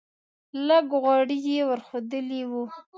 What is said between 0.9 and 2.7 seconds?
غوړي یې ور ښودلی و.